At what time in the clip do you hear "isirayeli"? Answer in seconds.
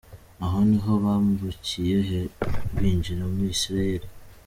3.55-4.07